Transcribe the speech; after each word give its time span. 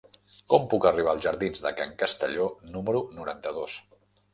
Com 0.53 0.63
puc 0.71 0.87
arribar 0.91 1.11
als 1.13 1.21
jardins 1.27 1.63
de 1.67 1.75
Can 1.83 1.95
Castelló 2.03 2.51
número 2.75 3.07
noranta-dos? 3.23 3.83